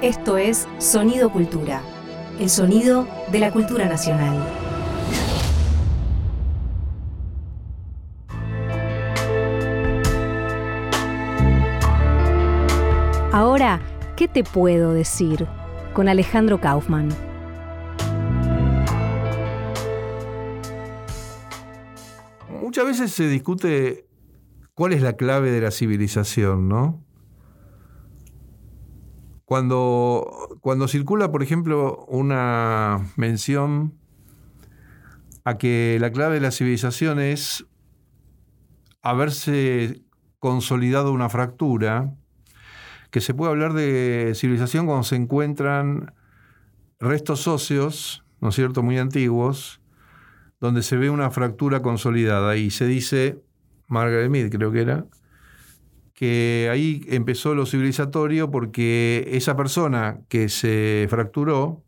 [0.00, 1.82] Esto es Sonido Cultura,
[2.38, 4.46] el sonido de la cultura nacional.
[13.32, 13.80] Ahora,
[14.16, 15.48] ¿qué te puedo decir?
[15.94, 17.08] Con Alejandro Kaufman.
[22.62, 24.06] Muchas veces se discute
[24.74, 27.07] cuál es la clave de la civilización, ¿no?
[29.48, 33.94] Cuando, cuando circula, por ejemplo, una mención
[35.42, 37.64] a que la clave de la civilización es
[39.00, 40.02] haberse
[40.38, 42.14] consolidado una fractura,
[43.10, 46.12] que se puede hablar de civilización cuando se encuentran
[47.00, 49.80] restos óseos, ¿no es cierto?, muy antiguos,
[50.60, 53.42] donde se ve una fractura consolidada y se dice,
[53.86, 55.06] Margaret Mead creo que era,
[56.18, 61.84] que ahí empezó lo civilizatorio porque esa persona que se fracturó,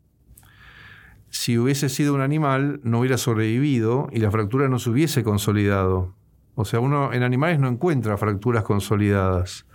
[1.29, 6.15] si hubiese sido un animal, no hubiera sobrevivido y la fractura no se hubiese consolidado.
[6.55, 9.65] O sea, uno en animales no encuentra fracturas consolidadas.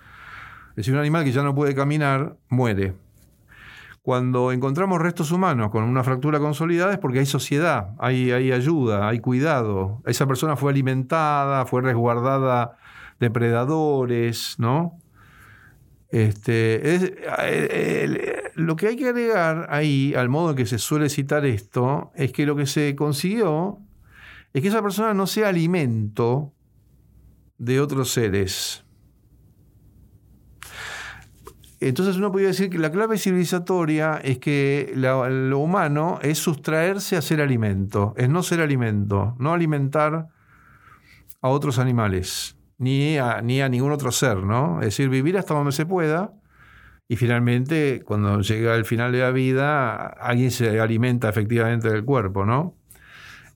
[0.70, 2.94] Es decir, un animal que ya no puede caminar, muere.
[4.00, 9.06] Cuando encontramos restos humanos con una fractura consolidada es porque hay sociedad, hay, hay ayuda,
[9.06, 10.00] hay cuidado.
[10.06, 12.78] Esa persona fue alimentada, fue resguardada
[13.20, 14.98] depredadores, ¿no?
[16.08, 17.14] Este,
[18.54, 22.32] lo que hay que agregar ahí, al modo en que se suele citar esto, es
[22.32, 23.80] que lo que se consiguió
[24.52, 26.52] es que esa persona no sea alimento
[27.58, 28.84] de otros seres.
[31.80, 37.22] Entonces uno podría decir que la clave civilizatoria es que lo humano es sustraerse a
[37.22, 40.28] ser alimento, es no ser alimento, no alimentar
[41.42, 44.80] a otros animales ni a, ni a ningún otro ser, ¿no?
[44.80, 46.32] Es decir, vivir hasta donde se pueda
[47.08, 52.44] y finalmente, cuando llega el final de la vida, alguien se alimenta efectivamente del cuerpo,
[52.44, 52.74] ¿no?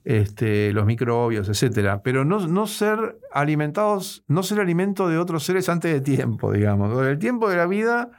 [0.05, 2.01] Este, los microbios, etcétera.
[2.01, 7.05] Pero no, no, ser alimentados, no ser alimento de otros seres antes de tiempo, digamos.
[7.05, 8.11] El tiempo de la vida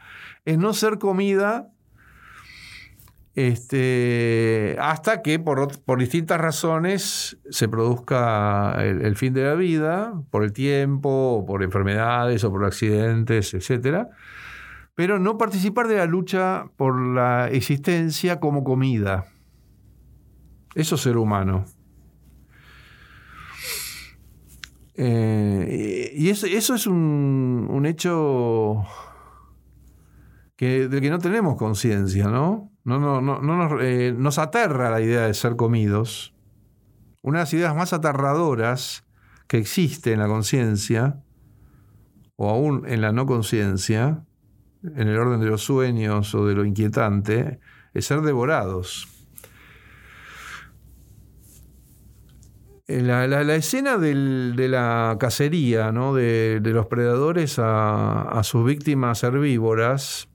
[0.45, 1.71] es no ser comida
[3.35, 10.53] este, hasta que por, distintas razones se produzca el, fin de la vida, por el
[10.53, 14.09] tiempo, por enfermedades, o por accidentes, etc.
[14.95, 19.25] Pero no participar de la lucha por la existencia como comida.
[20.75, 21.65] Eso es ser humano.
[24.95, 28.85] Eh, y eso, es un, un hecho
[30.55, 32.72] que, del que no tenemos conciencia, ¿no?
[32.85, 36.35] No, no, no, nos, eh, nos, aterra la idea de ser comidos.
[37.23, 39.05] Una de las ideas más aterradoras
[39.47, 41.23] que existe en la conciencia,
[42.37, 44.25] o aún en la no conciencia,
[44.83, 47.61] en el orden de los sueños o de lo inquietante,
[47.95, 49.09] es ser devorados.
[52.89, 56.15] La, la, escena de la cacería, ¿no?
[56.15, 60.32] de, los predadores a sus víctimas herbívoras,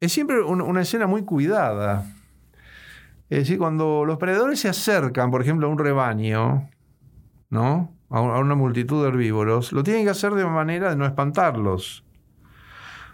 [0.00, 2.06] es siempre una escena muy cuidada.
[3.30, 6.70] Es decir, cuando los predadores se acercan, por ejemplo, a un rebaño,
[7.50, 7.94] ¿no?
[8.08, 12.04] A una multitud de herbívoros, lo tienen que hacer de manera de no espantarlos.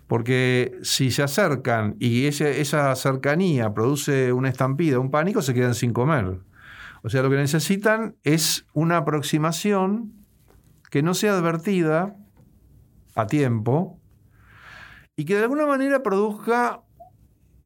[0.07, 5.93] Porque si se acercan y esa cercanía produce una estampida, un pánico, se quedan sin
[5.93, 6.39] comer.
[7.03, 10.13] O sea, lo que necesitan es una aproximación
[10.91, 12.15] que no sea advertida
[13.17, 13.99] a tiempo
[15.17, 16.83] y que de alguna manera produzca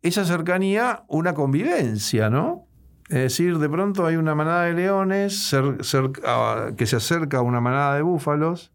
[0.02, 2.66] esa cercanía una convivencia, ¿no?
[3.08, 7.60] Es decir, de pronto hay una manada de leones ah, que se acerca a una
[7.60, 8.72] manada de búfalos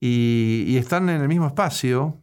[0.00, 2.20] y, están en el mismo espacio,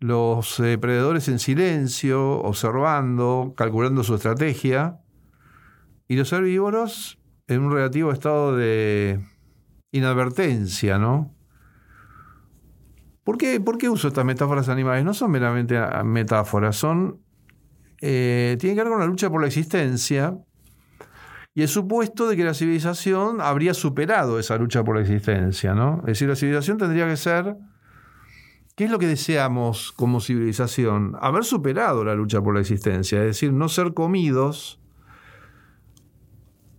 [0.00, 5.00] los eh, predadores en silencio, observando, calculando su estrategia,
[6.06, 9.20] y los herbívoros en un relativo estado de
[9.90, 11.34] inadvertencia, ¿no?
[13.28, 15.04] ¿Por qué, uso estas metáforas animales?
[15.04, 17.20] No son meramente ah, metáforas, son.
[18.00, 20.38] Eh, tienen que ver con la lucha por la existencia
[21.52, 25.98] y el supuesto de que la civilización habría superado esa lucha por la existencia, ¿no?
[26.06, 27.54] Es decir, la civilización tendría que ser.
[28.74, 31.14] ¿Qué es lo que deseamos como civilización?
[31.20, 34.80] Haber superado la lucha por la existencia, es decir, no ser comidos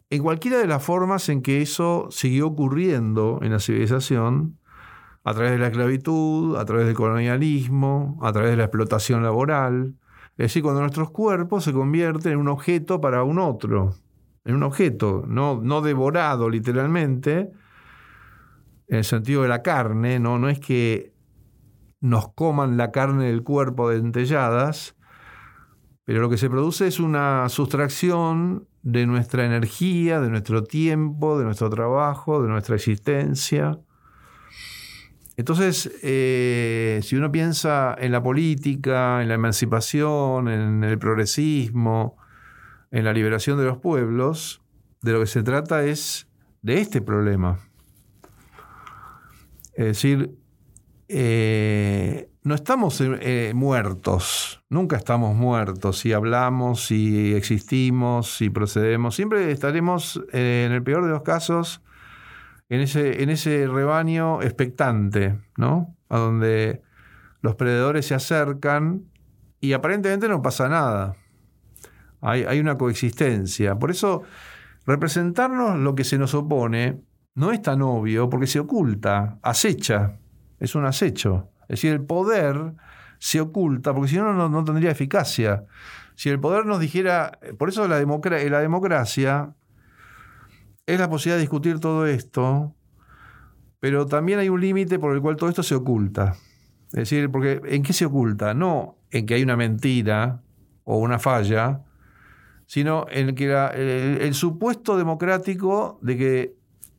[0.09, 4.58] en cualquiera de las formas en que eso siguió ocurriendo en la civilización
[5.29, 9.93] a través de la esclavitud, a través del colonialismo, a través de la explotación laboral.
[10.31, 13.93] Es decir, cuando nuestros cuerpos se convierten en un objeto para un otro,
[14.43, 17.51] en un objeto, no, no devorado literalmente,
[18.87, 21.13] en el sentido de la carne, no, no es que
[22.01, 24.95] nos coman la carne del cuerpo dentelladas,
[26.05, 31.45] pero lo que se produce es una sustracción de nuestra energía, de nuestro tiempo, de
[31.45, 33.77] nuestro trabajo, de nuestra existencia.
[35.39, 42.17] Entonces, eh, si uno piensa en la política, en la emancipación, en el progresismo,
[42.91, 44.61] en la liberación de los pueblos,
[45.01, 46.27] de lo que se trata es
[46.61, 47.57] de este problema.
[49.75, 50.35] Es decir,
[51.07, 55.99] eh, no estamos eh, muertos, nunca estamos muertos.
[55.99, 61.81] Si hablamos, si existimos, si procedemos, siempre estaremos, en el peor de los casos,
[62.69, 65.95] en ese, en ese rebaño expectante, ¿no?
[66.07, 66.81] A donde
[67.41, 69.05] los predadores se acercan
[69.59, 71.15] y aparentemente no pasa nada.
[72.21, 73.79] Hay, una coexistencia.
[73.79, 74.23] Por eso,
[74.85, 77.01] representarnos lo que se nos opone
[77.35, 80.19] no es tan obvio porque se oculta, acecha
[80.59, 81.51] es un acecho.
[81.63, 82.73] Es decir, el poder
[83.17, 85.65] se oculta, porque si no, no, tendría eficacia.
[86.15, 89.53] Si el poder nos dijera, por eso la, la democracia
[90.93, 92.75] es la posibilidad de discutir todo esto,
[93.79, 96.35] pero también hay un límite por el cual todo esto se oculta.
[96.87, 98.53] Es decir, porque ¿en qué se oculta?
[98.53, 100.41] No en que hay una mentira
[100.83, 101.81] o una falla,
[102.65, 103.51] sino en que
[104.21, 106.55] el, supuesto democrático de que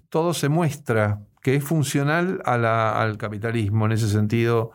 [0.09, 4.73] todo se muestra que es funcional al capitalismo en ese sentido,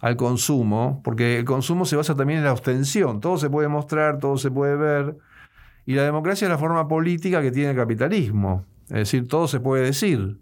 [0.00, 4.18] al consumo, porque el consumo se basa también en la abstención, todo se puede mostrar,
[4.18, 5.18] todo se puede ver,
[5.88, 9.58] y la democracia es la forma política que tiene el capitalismo, es decir, todo se
[9.58, 10.38] puede decir.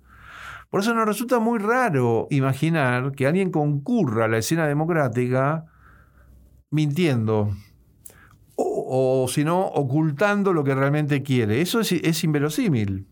[0.71, 5.67] Por eso nos resulta muy raro imaginar que alguien concurra a la escena democrática
[6.73, 7.51] mintiendo,
[8.57, 11.61] o, si no, ocultando lo que realmente quiere.
[11.61, 13.07] Eso es, es inverosímil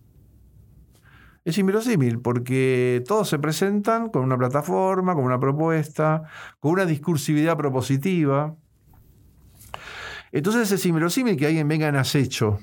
[1.44, 6.22] es inverosímil porque todos se presentan con una plataforma, con una propuesta,
[6.58, 8.56] con una discursividad propositiva.
[10.34, 12.58] Entonces es inverosímil que alguien venga en acecho.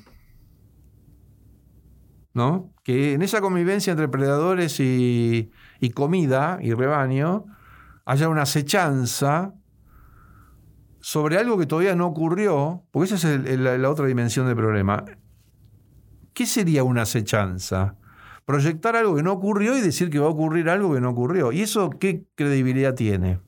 [2.34, 2.70] ¿No?
[2.84, 5.50] Que en esa convivencia entre predadores y,
[5.94, 7.46] comida y rebaño
[8.04, 9.54] haya una acechanza
[11.00, 15.06] sobre algo que todavía no ocurrió, porque esa es la otra dimensión del problema.
[16.34, 17.96] ¿Qué sería una acechanza?
[18.44, 21.52] proyectar algo que no ocurrió y decir que va a ocurrir algo que no ocurrió.
[21.52, 23.38] ¿Y eso qué credibilidad tiene?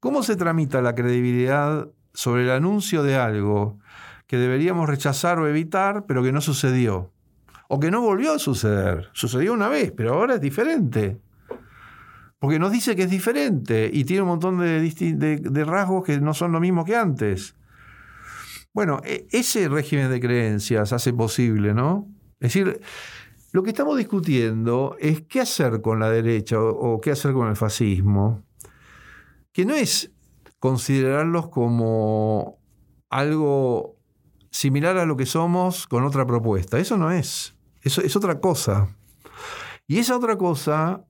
[0.00, 3.78] ¿Cómo se tramita la credibilidad sobre el anuncio de algo
[4.26, 7.12] que deberíamos rechazar o evitar, pero que no sucedió?
[7.68, 9.10] O que no volvió a suceder.
[9.12, 11.20] Sucedió una vez, pero ahora es diferente.
[12.38, 16.52] Porque nos dice que es diferente y tiene un montón de, rasgos que no son
[16.52, 17.56] lo mismo que antes.
[18.72, 22.08] Bueno, e, ese régimen de creencias hace posible, ¿no?
[22.40, 22.80] Es decir,
[23.52, 27.56] lo que estamos discutiendo es qué hacer con la derecha o, qué hacer con el
[27.56, 28.44] fascismo,
[29.52, 30.12] que no es
[30.64, 32.56] considerarlos como
[33.10, 33.98] algo
[34.50, 36.78] similar a lo que somos con otra propuesta.
[36.78, 37.54] Eso no es.
[37.82, 38.88] Eso es otra cosa.
[39.86, 41.04] Y esa otra cosa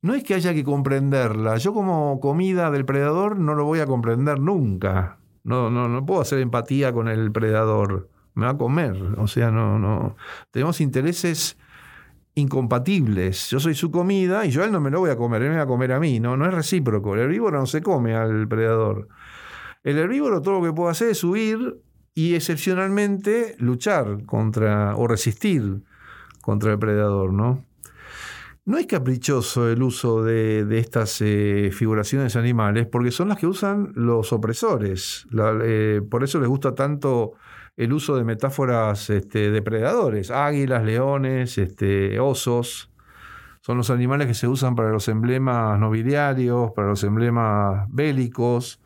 [0.00, 1.58] no es que haya que comprenderla.
[1.58, 5.18] Yo como comida del predador no lo voy a comprender nunca.
[5.44, 8.08] No, no, no puedo hacer empatía con el predador.
[8.32, 8.96] Me va a comer.
[9.18, 10.16] O sea, no, no.
[10.52, 11.58] Tenemos intereses
[12.36, 13.50] incompatibles.
[13.50, 15.50] Yo soy su comida y yo a él no me lo voy a comer, él
[15.50, 16.20] me va a comer a mí.
[16.20, 17.14] No, no es recíproco.
[17.14, 19.08] El herbívoro no se come al predador.
[19.82, 21.80] El herbívoro todo lo que puede hacer es huir
[22.14, 25.82] y excepcionalmente luchar contra o resistir
[26.42, 27.64] contra el predador, ¿no?
[28.66, 33.92] No es caprichoso el uso de, estas eh, figuraciones animales porque son las que usan
[33.94, 35.26] los opresores.
[35.62, 37.34] Eh, por eso les gusta tanto
[37.76, 42.90] el uso de metáforas este, depredadores, águilas, leones, este, osos.
[43.60, 48.80] Son los animales que se usan para los emblemas nobiliarios, para los emblemas bélicos,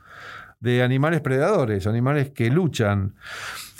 [0.58, 3.14] de animales predadores, animales que luchan.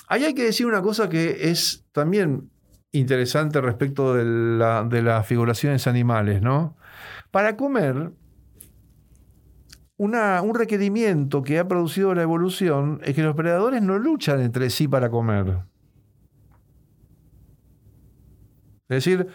[0.08, 2.50] Ahí hay que decir una cosa que es también
[2.92, 6.76] interesante respecto de, de las figuraciones animales, ¿no?
[7.30, 8.10] Para comer,
[10.00, 14.88] un requerimiento que ha producido la evolución es que los predadores no luchan entre sí
[14.88, 15.58] para comer.
[18.88, 19.28] Es decir,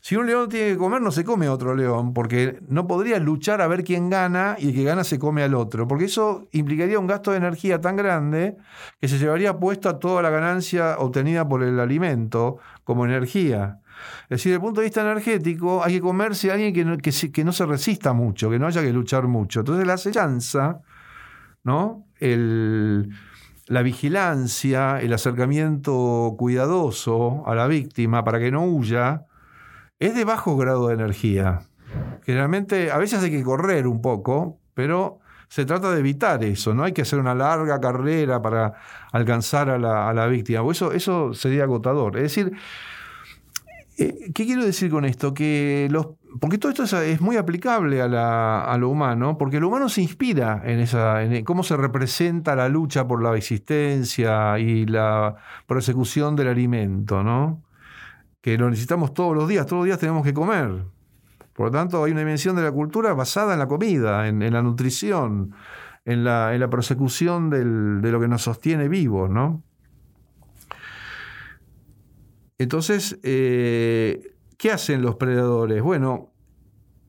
[0.00, 3.60] si un león tiene que comer, no se come otro león, porque no podría luchar
[3.60, 6.98] a ver quién gana y el que gana se come al otro, porque eso implicaría
[6.98, 8.56] un gasto de energía tan grande
[9.00, 13.81] que se llevaría puesta toda la ganancia obtenida por el alimento como energía.
[14.24, 16.96] Es decir, desde el punto de vista energético, hay que comerse a alguien que no,
[16.98, 19.60] que, no se resista mucho, que no haya que luchar mucho.
[19.60, 20.80] Entonces, la acechanza,
[21.64, 22.06] ¿no?
[23.66, 29.26] la vigilancia, el acercamiento cuidadoso a la víctima para que no huya,
[29.98, 31.62] es de bajo grado de energía.
[32.24, 36.82] Generalmente, a veces hay que correr un poco, pero se trata de evitar eso, no
[36.82, 38.72] hay que hacer una larga carrera para
[39.12, 42.16] alcanzar a la, víctima, eso, eso sería agotador.
[42.16, 42.52] Es decir,
[43.98, 45.34] eh, ¿qué quiero decir con esto?
[45.34, 46.08] Que los,
[46.40, 50.80] porque todo esto es, muy aplicable a, lo humano, porque lo humano se inspira en,
[50.80, 57.22] esa, en cómo se representa la lucha por la existencia y la persecución del alimento,
[57.22, 57.62] ¿no?
[58.40, 60.84] Que lo necesitamos todos los días, todos los días tenemos que comer.
[61.52, 64.62] Por lo tanto, hay una dimensión de la cultura basada en la comida, en, la
[64.62, 65.54] nutrición,
[66.06, 69.62] en la, en persecución de lo que nos sostiene vivos, ¿no?
[72.62, 75.82] Entonces, eh, ¿qué hacen los predadores?
[75.82, 76.32] Bueno,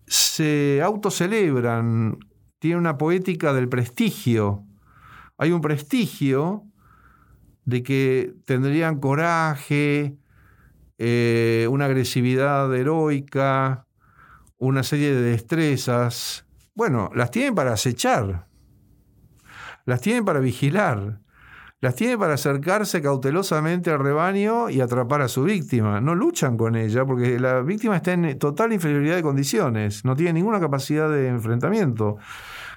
[0.08, 2.18] se autocelebran,
[2.58, 4.66] tienen una poética del prestigio.
[5.38, 6.64] Hay un prestigio
[7.66, 10.18] de que tendrían coraje,
[10.98, 13.86] eh, una agresividad heroica,
[14.58, 16.48] una serie de destrezas.
[16.74, 18.48] Bueno, las tienen para acechar,
[19.86, 21.23] las tienen para vigilar,
[21.84, 26.00] las tienen para acercarse cautelosamente al rebaño y atrapar a su víctima.
[26.00, 30.32] No luchan con ella porque la víctima está en total inferioridad de condiciones, no tiene
[30.32, 32.16] ninguna capacidad de enfrentamiento.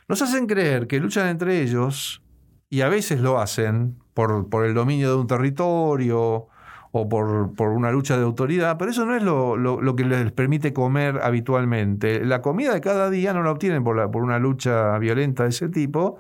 [0.09, 2.21] Nos hacen creer que luchan entre ellos,
[2.69, 6.49] y a veces lo hacen por, por el dominio de un territorio,
[6.91, 11.21] o por, una lucha de autoridad, pero eso no es lo, que les permite comer
[11.23, 12.25] habitualmente.
[12.25, 15.69] La comida de cada día no la obtienen por, por una lucha violenta de ese
[15.69, 16.19] tipo,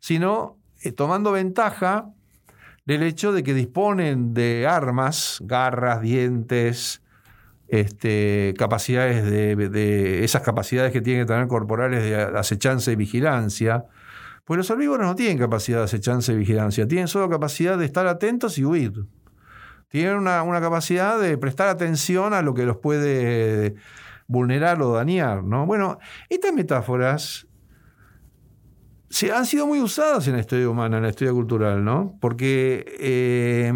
[0.00, 2.08] sino eh, tomando ventaja
[2.84, 7.02] del hecho de que disponen de armas, garras, dientes,
[7.68, 13.84] este, capacidades de, esas capacidades que tienen que tener corporales de acechanza y vigilancia.
[14.44, 18.06] Pues los herbívoros no tienen capacidad de acechanza y vigilancia, tienen solo capacidad de estar
[18.06, 19.06] atentos y huir
[19.92, 23.74] tienen una, capacidad de prestar atención a lo que los puede
[24.26, 25.44] vulnerar o dañar.
[25.44, 25.66] ¿no?
[25.66, 25.98] Bueno,
[26.30, 27.46] estas metáforas
[29.12, 32.16] se, han sido muy usadas en la historia humana, en la historia cultural, ¿no?
[32.18, 33.70] Porque eh,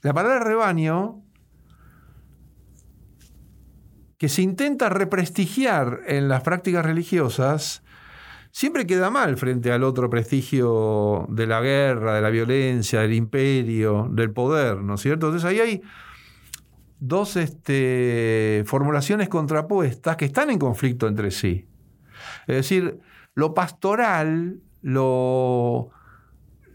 [0.00, 1.22] la palabra rebaño,
[4.16, 7.82] que se intenta represtigiar en las prácticas religiosas,
[8.50, 14.08] siempre queda mal frente al otro prestigio de la guerra, de la violencia, del imperio,
[14.10, 15.26] del poder, ¿no es cierto?
[15.26, 15.82] Entonces ahí hay
[17.00, 21.66] dos este, formulaciones contrapuestas que están en conflicto entre sí.
[22.46, 23.00] Es decir,
[23.34, 25.90] lo pastoral, lo,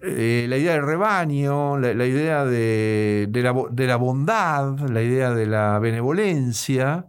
[0.02, 5.46] eh, la idea del rebaño, la, idea de, la, de la bondad, la idea de
[5.46, 7.08] la benevolencia,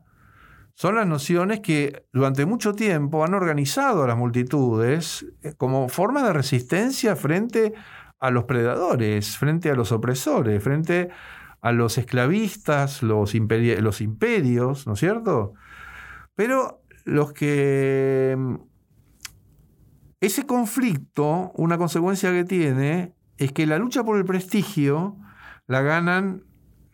[0.74, 6.22] son las nociones que durante mucho tiempo han organizado a las multitudes eh, como forma
[6.22, 7.74] de resistencia frente
[8.18, 11.10] a los predadores, frente a los opresores, frente
[11.60, 15.54] a los esclavistas, los, los imperios, ¿no es cierto?
[16.34, 18.34] Pero los que...
[18.36, 18.54] Mm,
[20.20, 25.16] ese conflicto, una consecuencia que tiene, es que la lucha por el prestigio
[25.66, 26.44] la ganan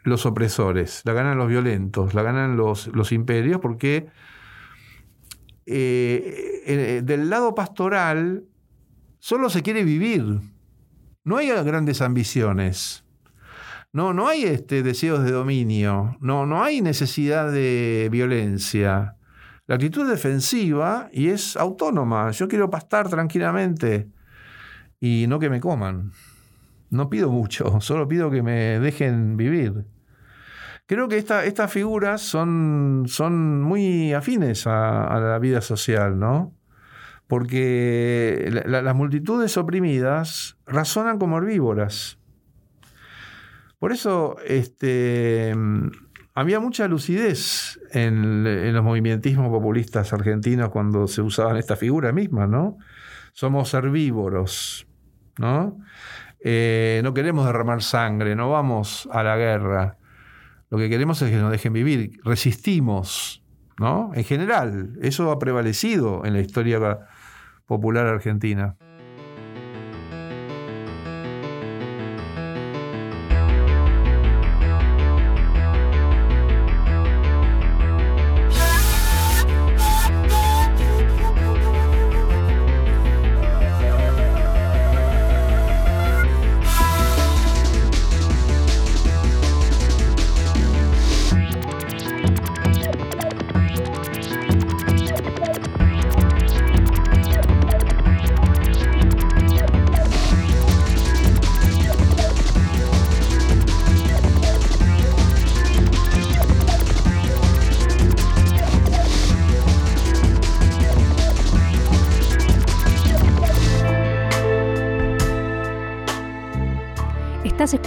[0.04, 4.06] los opresores, la ganan los violentos, la ganan los, los imperios, porque
[5.66, 8.44] eh, eh, del lado pastoral
[9.18, 10.40] solo se quiere vivir.
[11.24, 13.04] No hay grandes ambiciones.
[13.92, 16.16] No, no hay este, deseos de dominio.
[16.20, 19.15] No, no hay necesidad de violencia.
[19.66, 22.30] La actitud defensiva y es autónoma.
[22.30, 24.08] Yo quiero pastar tranquilamente
[25.00, 26.12] y no que me coman.
[26.90, 29.84] No pido mucho, solo pido que me dejen vivir.
[30.86, 36.54] Creo que estas figuras son, son muy afines a, la vida social, ¿no?
[37.26, 42.20] Porque las multitudes oprimidas razonan como herbívoras.
[43.80, 45.56] Por eso este,
[46.36, 52.76] había mucha lucidez en, los movimientismos populistas argentinos cuando se usaban esta figura misma, ¿no?
[53.32, 54.86] Somos herbívoros,
[55.38, 55.78] ¿no?
[56.40, 59.96] Eh, no queremos derramar sangre, no vamos a la guerra.
[60.68, 62.20] Lo que queremos es que nos dejen vivir.
[62.22, 63.42] Resistimos,
[63.78, 64.10] ¿no?
[64.14, 67.08] En general, eso ha prevalecido en la historia
[67.64, 68.76] popular argentina.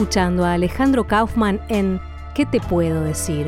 [0.09, 2.01] Escuchando a Alejandro Kaufman en
[2.33, 3.47] ¿Qué te puedo decir?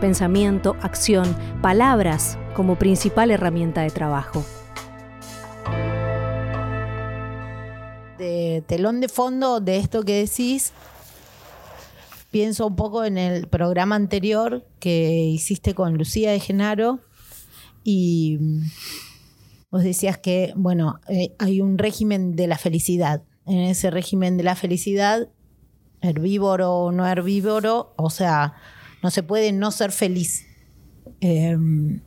[0.00, 4.46] Pensamiento, acción, palabras como principal herramienta de trabajo.
[8.18, 10.72] De telón de fondo de esto que decís,
[12.30, 17.00] pienso un poco en el programa anterior que hiciste con Lucía de Genaro
[17.82, 18.38] y
[19.72, 23.24] vos decías que, bueno, eh, hay un régimen de la felicidad.
[23.44, 25.28] En ese régimen de la felicidad,
[26.06, 28.54] herbívoro o no herbívoro, o sea,
[29.02, 30.46] no se puede no ser feliz.
[31.20, 32.00] Em,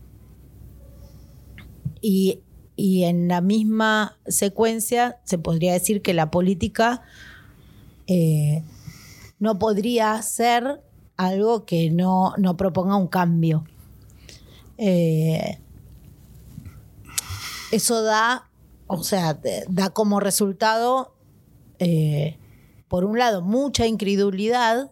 [2.02, 2.44] y,
[2.78, 7.02] en la misma secuencia se podría decir que la política
[8.08, 8.64] eh,
[9.38, 10.82] no podría ser
[11.18, 13.66] algo que no, proponga un cambio.
[14.78, 15.60] Eh,
[17.72, 18.50] eso da,
[18.88, 21.14] o sea, da como resultado,
[21.80, 22.38] eh,
[22.90, 24.92] por un lado, mucha incredulidad,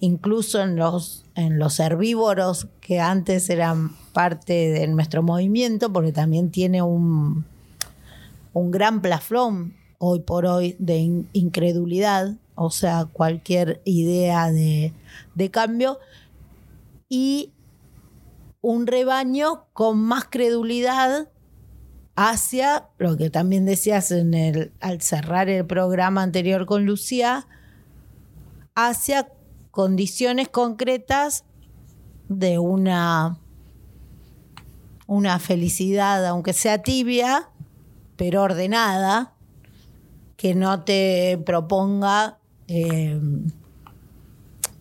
[0.00, 6.50] incluso en los, en los herbívoros que antes eran parte de nuestro movimiento, porque también
[6.50, 7.46] tiene un,
[8.52, 14.92] un gran plafón hoy por hoy de incredulidad, o sea, cualquier idea de,
[15.34, 15.98] de cambio,
[17.08, 17.52] y
[18.60, 21.28] un rebaño con más credulidad
[22.22, 27.46] hacia lo que también decías en el, al cerrar el programa anterior con Lucía,
[28.74, 29.32] hacia
[29.70, 31.44] condiciones concretas
[32.28, 33.38] de una,
[35.06, 37.48] una felicidad, aunque sea tibia,
[38.16, 39.32] pero ordenada,
[40.36, 43.18] que no te proponga eh,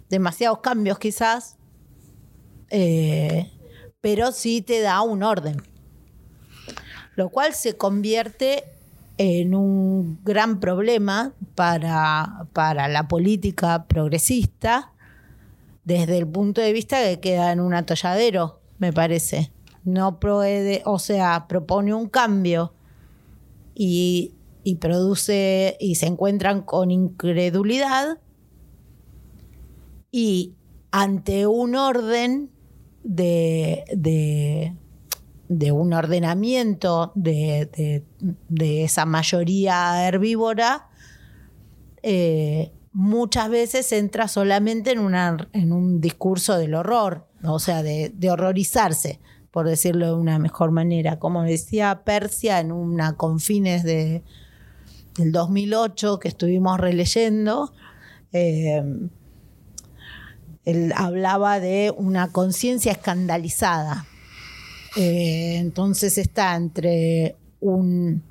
[0.09, 1.55] demasiados cambios quizás,
[2.69, 3.49] eh,
[4.01, 5.63] pero sí te da un orden
[7.19, 8.63] lo cual se convierte
[9.17, 14.93] en un gran problema para, para la política progresista
[15.83, 19.51] desde el punto de vista que queda en un atolladero, me parece.
[19.83, 22.71] No puede, o sea, propone un cambio
[23.75, 24.31] y,
[24.79, 28.19] produce y se encuentran con incredulidad
[30.09, 30.53] y
[30.91, 32.49] ante un orden
[33.03, 34.73] de de
[35.49, 38.03] un ordenamiento de,
[38.59, 40.87] esa mayoría herbívora,
[42.03, 48.13] eh, muchas veces entra solamente en, una, en un discurso del horror, o sea, de,
[48.29, 49.19] horrorizarse,
[49.51, 51.17] por decirlo de una mejor manera.
[51.17, 54.23] Como decía Persia en una confines de,
[55.17, 57.73] del 2008 que estuvimos releyendo,
[58.33, 58.83] eh,
[60.65, 64.05] él hablaba de una conciencia escandalizada
[65.01, 68.21] eh, entonces está entre un,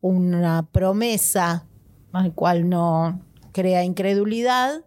[0.00, 1.68] una promesa
[2.10, 3.20] al cual no
[3.52, 4.84] crea incredulidad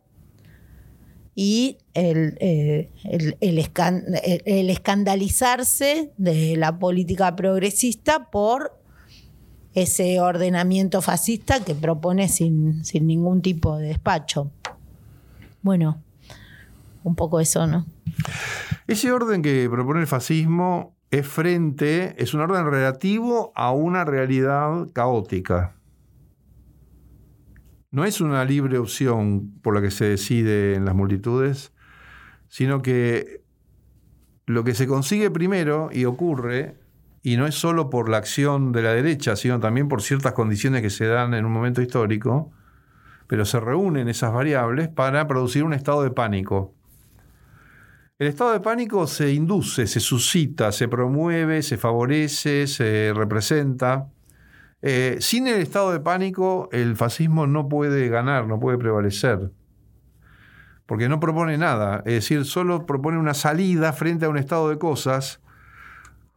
[1.33, 8.77] y el, eh, el, escandalizarse de la política progresista por
[9.75, 14.51] ese ordenamiento fascista que propone sin, sin ningún tipo de despacho.
[15.61, 16.03] Bueno,
[17.05, 17.85] un poco eso, ¿no?
[18.87, 24.87] Ese orden que propone el fascismo es frente, es un orden relativo a una realidad
[24.93, 25.75] caótica.
[27.91, 31.71] No es una libre opción por la que se decide en las multitudes,
[32.49, 33.43] sino que
[34.45, 36.77] lo que se consigue primero y ocurre,
[37.23, 40.81] y no es solo por la acción de la derecha, sino también por ciertas condiciones
[40.81, 42.51] que se dan en un momento histórico,
[43.27, 46.74] pero se reúnen esas variables para producir un estado de pánico.
[48.17, 54.07] El estado de pánico se induce, se suscita, se promueve, se favorece, se representa.
[54.81, 59.51] Eh, sin el estado de pánico, el fascismo no puede ganar, no puede prevalecer.
[60.85, 64.77] Porque no propone nada, es decir, solo propone una salida frente a un estado de
[64.77, 65.41] cosas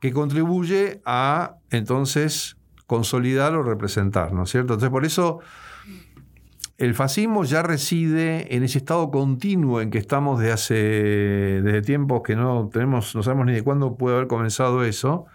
[0.00, 2.56] que contribuye a entonces
[2.88, 4.72] consolidar o representar, ¿no es cierto?
[4.72, 5.40] Entonces, por eso
[6.78, 12.22] el fascismo ya reside en ese estado continuo en que estamos desde hace desde tiempos
[12.22, 15.26] que no tenemos, no sabemos ni de cuándo puede haber comenzado eso,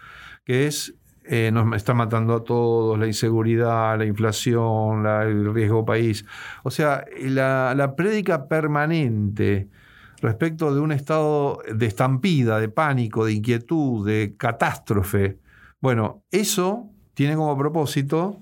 [0.44, 0.94] que es
[1.26, 6.26] eh, nos está matando a todos, la inseguridad, la inflación, el riesgo país.
[6.64, 9.68] O sea, la, la prédica permanente
[10.20, 15.38] respecto de un estado de estampida, de pánico, de inquietud, de catástrofe.
[15.80, 18.40] Bueno, eso tiene como propósito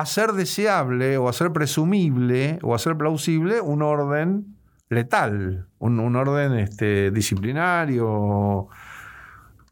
[0.00, 4.56] hacer deseable o hacer presumible o hacer plausible un orden
[4.88, 8.68] letal, un, orden este, disciplinario,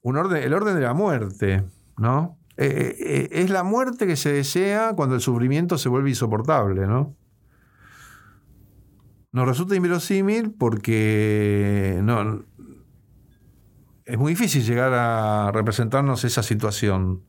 [0.02, 1.64] un orden, el orden de la muerte,
[1.98, 2.38] ¿no?
[2.56, 6.86] Eh, eh, eh, es la muerte que se desea cuando el sufrimiento se vuelve insoportable,
[6.86, 7.16] ¿no?
[9.32, 12.44] nos resulta inverosímil porque no,
[14.04, 17.24] es muy difícil llegar a representarnos esa situación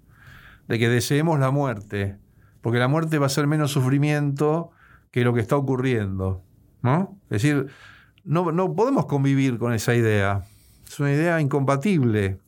[0.68, 2.20] de que deseemos la muerte,
[2.66, 4.72] porque la muerte va a ser menos sufrimiento
[5.12, 6.42] que lo que está ocurriendo.
[6.82, 7.16] ¿no?
[7.26, 7.68] Es decir,
[8.24, 10.46] no, no podemos convivir con esa idea.
[10.88, 12.40] Es una idea incompatible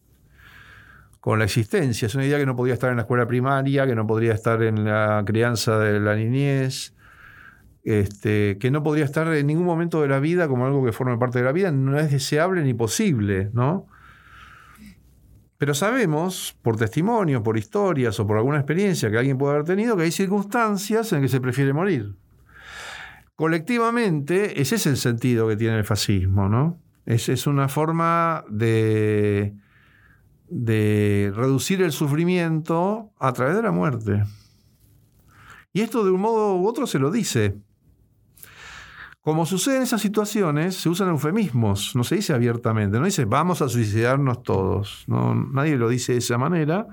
[1.19, 2.07] con la existencia.
[2.07, 4.63] Es una idea que no podría estar en la escuela primaria, que no podría estar
[4.63, 6.95] en la crianza de la niñez,
[7.83, 11.15] este, que no podría estar en ningún momento de la vida como algo que forme
[11.19, 11.71] parte de la vida.
[11.71, 13.85] No es deseable ni posible, ¿no?
[15.57, 19.97] Pero sabemos, por testimonio, por historias o por alguna experiencia que alguien puede haber tenido,
[19.97, 22.15] que hay circunstancias en que se prefiere morir.
[23.35, 26.79] Colectivamente, ese es el sentido que tiene el fascismo, ¿no?
[27.05, 29.55] Es, es una forma de,
[30.49, 34.23] de reducir el sufrimiento a través de la muerte.
[35.73, 37.57] Y esto de un modo u otro se lo dice.
[39.27, 43.61] Como sucede en esas situaciones, se usan eufemismos, no se dice abiertamente, no dice vamos
[43.61, 46.87] a suicidarnos todos, nadie lo dice de esa manera.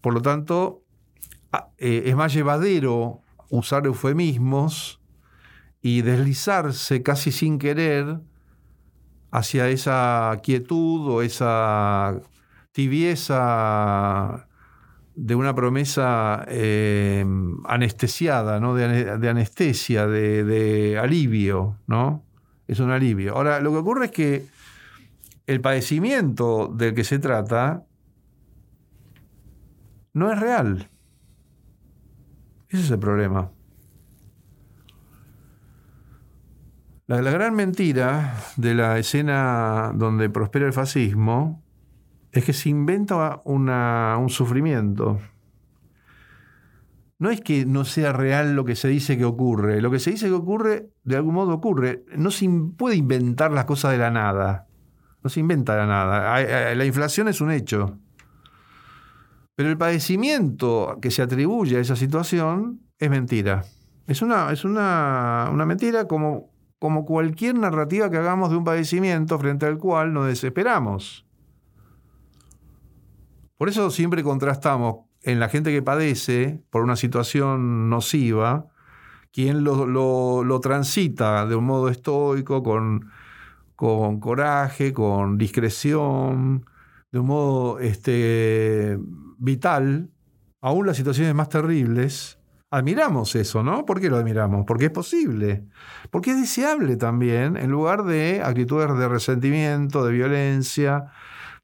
[0.00, 0.84] Por lo tanto,
[1.78, 5.00] eh, es más llevadero usar eufemismos
[5.82, 8.20] y deslizarse casi sin querer
[9.32, 12.20] hacia esa quietud o esa
[12.70, 14.46] tibieza
[15.22, 17.26] de una promesa eh,
[17.66, 18.74] anestesiada, ¿no?
[18.74, 22.24] de, anestesia, de, alivio, ¿no?
[22.66, 23.36] Es un alivio.
[23.36, 24.46] Ahora, lo que ocurre es que
[25.46, 27.84] el padecimiento del que se trata
[30.14, 30.88] no es real.
[32.70, 33.50] Ese es el problema.
[37.08, 41.62] La gran mentira de la escena donde prospera el fascismo
[42.32, 45.20] es que se inventa un sufrimiento.
[47.18, 49.82] No es que no sea real lo que se dice que ocurre.
[49.82, 52.04] Lo que se dice que ocurre, de algún modo ocurre.
[52.16, 54.68] No se puede inventar las cosas de la nada.
[55.22, 56.74] No se inventa la nada.
[56.74, 57.98] La inflación es un hecho.
[59.54, 63.64] Pero el padecimiento que se atribuye a esa situación es mentira.
[64.06, 69.38] Es una, es una, una mentira como, como cualquier narrativa que hagamos de un padecimiento
[69.38, 71.26] frente al cual nos desesperamos.
[73.60, 78.68] Por eso siempre contrastamos en la gente que padece por una situación nociva,
[79.34, 83.10] quien lo, transita de un modo estoico, con,
[83.76, 86.64] con, coraje, con discreción,
[87.12, 88.98] de un modo este,
[89.36, 90.08] vital,
[90.62, 92.38] aún las situaciones más terribles,
[92.70, 93.84] admiramos eso, ¿no?
[93.84, 94.64] ¿Por qué lo admiramos?
[94.66, 95.66] Porque es posible,
[96.10, 101.12] porque es deseable también, en lugar de actitudes de resentimiento, de violencia,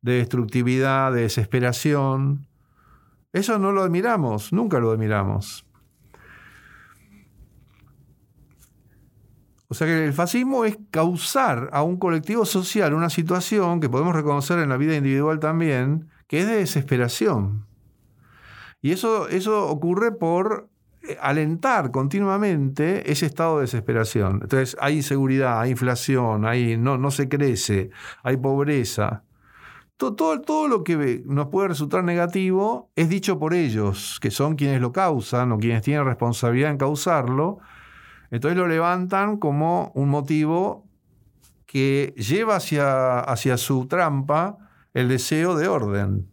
[0.07, 2.47] de destructividad, de desesperación.
[3.33, 5.66] Eso no lo admiramos, nunca lo admiramos.
[9.66, 14.14] O sea que el fascismo es causar a un colectivo social una situación que podemos
[14.14, 17.66] reconocer en la vida individual también, que es de desesperación.
[18.81, 20.69] Y eso, eso ocurre por
[21.03, 24.38] eh, alentar continuamente ese estado de desesperación.
[24.42, 27.90] Entonces hay inseguridad, hay inflación, hay, no, no se crece,
[28.23, 29.25] hay pobreza
[29.97, 34.93] todo, lo que nos puede resultar negativo es dicho por ellos, que son quienes lo
[34.93, 37.59] causan o quienes tienen responsabilidad en causarlo.
[38.31, 40.87] Entonces lo levantan como un motivo
[41.65, 44.59] que lleva hacia, hacia su trampa
[44.93, 46.31] el deseo de orden.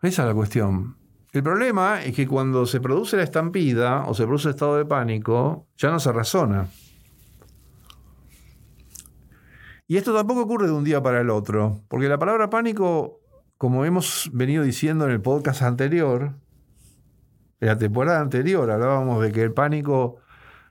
[0.00, 0.96] Esa es la cuestión.
[1.32, 4.84] El problema es que cuando se produce la estampida o se produce el estado de
[4.84, 6.68] pánico, ya no se razona.
[9.90, 13.22] Y esto tampoco ocurre de un día para el otro, porque la palabra pánico,
[13.56, 16.34] como hemos venido diciendo en el podcast anterior,
[17.58, 20.16] en la temporada anterior hablábamos de que el pánico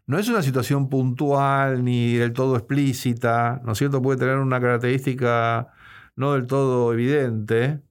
[0.06, 4.03] no es una situación puntual ni del todo explícita, ¿no es cierto?
[4.03, 5.73] Puede tener una característica
[6.15, 7.82] no del todo evidente,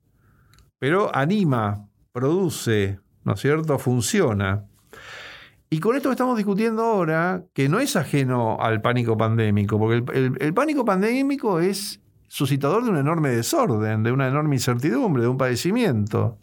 [0.78, 3.80] pero anima, produce, ¿no es cierto?
[3.80, 4.64] Funciona.
[5.68, 10.05] Y con esto que estamos discutiendo ahora, que no es ajeno al pánico pandémico, porque
[10.14, 15.38] el, pánico pandémico es suscitador de un enorme desorden, de una enorme incertidumbre, de un
[15.38, 16.38] padecimiento.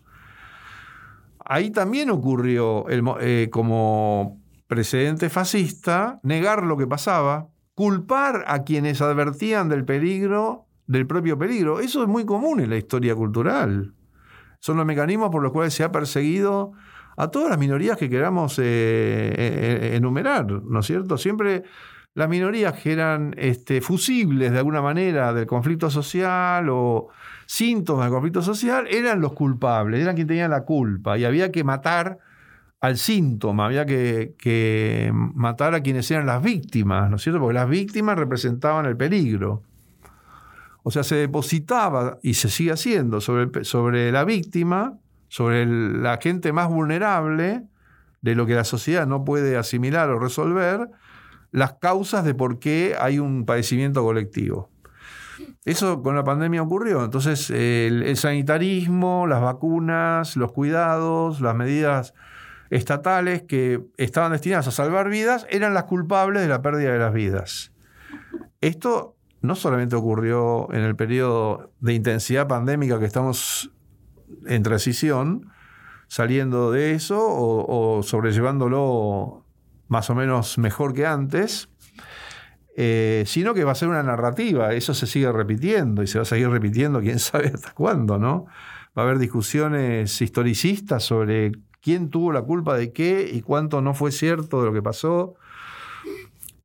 [1.45, 9.69] Ahí también ocurrió, eh, como precedente fascista, negar lo que pasaba, culpar a quienes advertían
[9.69, 11.79] del peligro, del propio peligro.
[11.79, 13.93] Eso es muy común en la historia cultural.
[14.59, 16.73] Son los mecanismos por los cuales se ha perseguido
[17.17, 21.17] a todas las minorías que queramos eh, eh, enumerar, ¿no es cierto?
[21.17, 21.63] Siempre
[22.15, 27.09] las minorías que eran este, fusibles de alguna manera del conflicto social o
[27.45, 31.63] síntomas del conflicto social eran los culpables, eran quienes tenían la culpa y había que
[31.63, 32.19] matar
[32.81, 37.39] al síntoma, había que, matar a quienes eran las víctimas, ¿no es cierto?
[37.39, 39.63] Porque las víctimas representaban el peligro.
[40.83, 44.99] O sea, se depositaba, y se sigue haciendo, sobre la víctima,
[45.33, 47.63] sobre la gente más vulnerable,
[48.21, 50.91] de lo que la sociedad no puede asimilar o resolver,
[51.49, 54.69] las causas de por qué hay un padecimiento colectivo.
[55.65, 57.03] Eso con la pandemia ocurrió.
[57.03, 62.13] Entonces, el, sanitarismo, las vacunas, los cuidados, las medidas
[62.69, 67.11] estatales que estaban destinadas a salvar vidas eran las culpables de la pérdida de las
[67.11, 67.71] vidas.
[68.61, 73.72] Esto no solamente ocurrió en el periodo de intensidad pandémica que estamos
[74.45, 75.49] en transición,
[76.07, 79.45] saliendo de eso o, sobrellevándolo
[79.87, 81.69] más o menos mejor que antes,
[82.75, 86.23] eh, sino que va a ser una narrativa, eso se sigue repitiendo y se va
[86.23, 88.45] a seguir repitiendo quién sabe hasta cuándo, ¿no?
[88.97, 93.93] Va a haber discusiones historicistas sobre quién tuvo la culpa de qué y cuánto no
[93.93, 95.35] fue cierto de lo que pasó.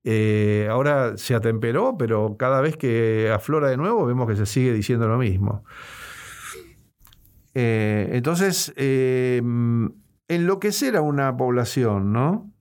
[0.05, 4.73] Eh, ahora se atemperó, pero cada vez que aflora de nuevo vemos que se sigue
[4.73, 5.65] diciendo lo mismo.
[7.61, 9.43] Eh, entonces, eh,
[10.29, 12.53] enloquecer a una población, ¿no?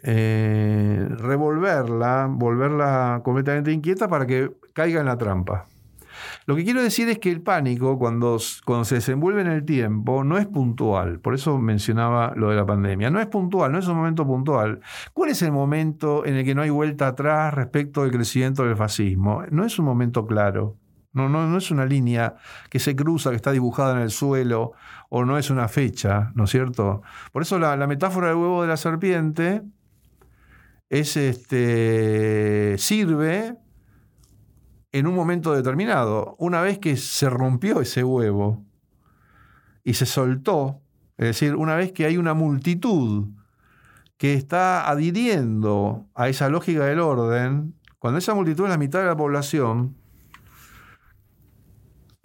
[0.00, 5.66] revolverla, volverla completamente inquieta para que caiga en la trampa.
[6.44, 8.36] Lo que quiero decir es que el pánico, cuando,
[8.66, 11.20] cuando se desenvuelve en el tiempo, no es puntual.
[11.20, 13.10] Por eso mencionaba lo de la pandemia.
[13.10, 14.80] No es puntual, no es un momento puntual.
[15.14, 18.76] ¿Cuál es el momento en el que no hay vuelta atrás respecto del crecimiento del
[18.76, 19.44] fascismo?
[19.50, 20.76] No es un momento claro.
[21.26, 22.36] No, no, es una línea
[22.70, 24.72] que se cruza, que está dibujada en el suelo,
[25.08, 27.02] o no es una fecha, ¿no es cierto?
[27.32, 29.62] Por eso la, la metáfora del huevo de la serpiente
[30.90, 33.56] es este, sirve
[34.92, 36.36] en un momento determinado.
[36.38, 38.64] Una vez que se rompió ese huevo
[39.84, 40.80] y se soltó,
[41.16, 43.28] es decir, una vez que hay una multitud
[44.16, 49.06] que está adhiriendo a esa lógica del orden, cuando esa multitud es la mitad de
[49.06, 49.96] la población,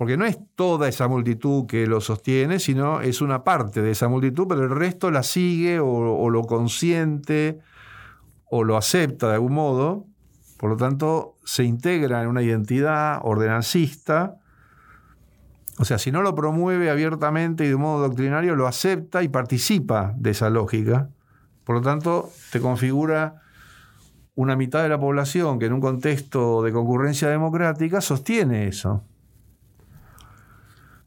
[0.04, 4.10] porque no es toda esa multitud que lo sostiene, sino es una parte de esa
[4.10, 7.62] multitud, pero el resto la sigue o, lo consiente
[8.50, 10.06] o lo acepta de algún modo,
[10.58, 14.36] por lo tanto, se integra en una identidad ordenancista.
[15.80, 20.13] O sea, si no lo promueve abiertamente y de modo doctrinario, lo acepta y participa
[20.18, 21.12] de esa lógica.
[21.63, 23.42] Por lo tanto, te configura
[24.36, 29.06] una mitad de la población que en un contexto de concurrencia democrática sostiene eso.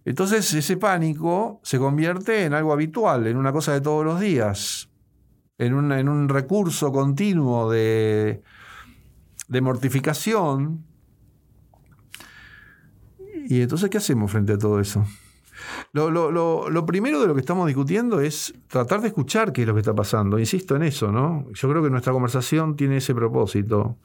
[0.07, 4.89] Entonces ese pánico se convierte en algo habitual, en una cosa de todos los días,
[5.59, 8.41] en, un recurso continuo de,
[9.49, 10.85] de mortificación.
[13.49, 15.05] Y entonces, ¿qué hacemos frente a todo eso?
[15.93, 19.81] Lo, primero de lo que estamos discutiendo es tratar de escuchar qué es lo que
[19.81, 20.39] está pasando.
[20.39, 21.47] Insisto en eso, ¿no?
[21.53, 23.99] Yo creo que nuestra conversación tiene ese propósito.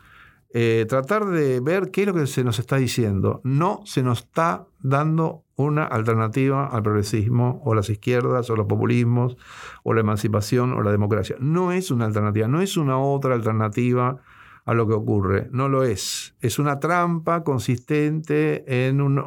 [0.54, 3.40] Eh, tratar de ver qué es lo que se nos está diciendo.
[3.44, 9.38] No se nos está dando una alternativa al progresismo o las izquierdas o los populismos
[9.84, 11.38] o la emancipación o la democracia.
[11.40, 14.18] No es una alternativa, no es una otra alternativa
[14.66, 15.48] a lo que ocurre.
[15.52, 16.36] No lo es.
[16.42, 19.20] Es una trampa consistente en un,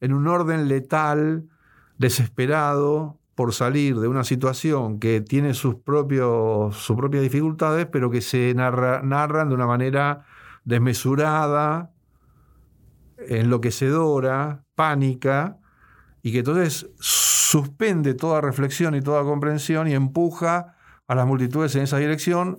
[0.00, 1.48] en un orden letal,
[1.96, 8.20] desesperado por salir de una situación que tiene sus, propios, sus propias dificultades, pero que
[8.20, 10.26] se narran de una manera
[10.64, 11.92] desmesurada,
[13.28, 15.58] enloquecedora, pánica,
[16.22, 20.76] y que entonces suspende toda reflexión y toda comprensión y empuja
[21.08, 22.58] a las multitudes en esa dirección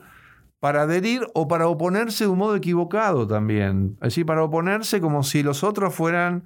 [0.59, 3.95] para adherir o para oponerse de un modo equivocado también.
[3.95, 6.45] Es decir, para oponerse como si los otros fueran,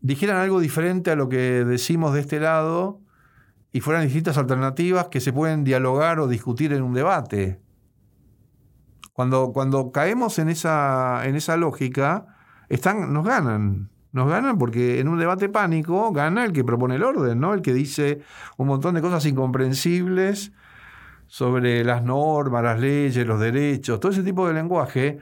[0.00, 3.00] dijeran algo diferente a lo que decimos de este lado
[3.76, 7.60] y fueran distintas alternativas que se pueden dialogar o discutir en un debate.
[9.12, 12.24] Cuando, cuando caemos en esa, en esa lógica,
[12.70, 13.90] están, nos ganan.
[14.12, 17.52] Nos ganan porque en un debate pánico gana el que propone el orden, ¿no?
[17.52, 18.22] El que dice
[18.56, 20.52] un montón de cosas incomprensibles
[21.26, 25.18] sobre las normas, las leyes, los derechos, todo ese tipo de lenguaje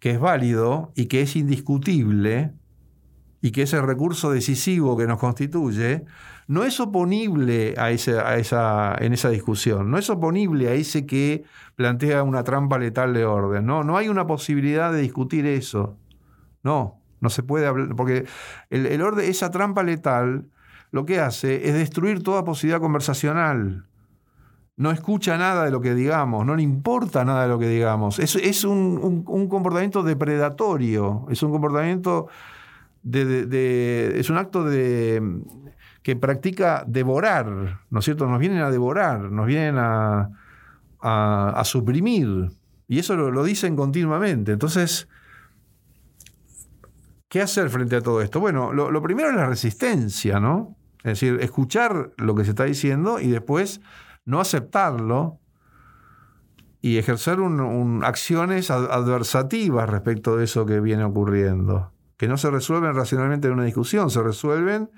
[0.00, 2.54] que es válido y que es indiscutible
[3.40, 6.06] y que es el recurso decisivo que nos constituye,
[6.46, 11.44] no es oponible a, esa, en esa discusión, no es oponible a ese que
[11.76, 15.96] plantea una trampa letal de orden, no, no hay una posibilidad de discutir eso,
[16.62, 18.26] no, no se puede hablar, porque
[18.70, 20.46] el, orden, esa trampa letal
[20.90, 23.86] lo que hace es destruir toda posibilidad conversacional.
[24.76, 28.18] No escucha nada de lo que digamos, no le importa nada de lo que digamos.
[28.18, 32.28] Es un, comportamiento depredatorio, es un comportamiento
[33.02, 35.22] de, es un acto de
[36.04, 38.26] que practica devorar, ¿no es cierto?
[38.26, 40.28] Nos vienen a devorar, nos vienen a,
[41.00, 42.50] a, suprimir.
[42.86, 44.52] Y eso lo, dicen continuamente.
[44.52, 45.08] Entonces,
[47.30, 48.38] ¿qué hacer frente a todo esto?
[48.38, 50.76] Bueno, lo, primero es la resistencia, ¿no?
[50.98, 53.80] Es decir, escuchar lo que se está diciendo y después
[54.26, 55.40] no aceptarlo
[56.82, 57.38] y ejercer
[58.02, 63.64] acciones adversativas respecto de eso que viene ocurriendo, que no se resuelven racionalmente en una
[63.64, 64.90] discusión, se resuelven